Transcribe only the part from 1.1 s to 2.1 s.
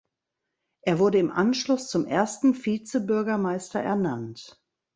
im Anschluss zum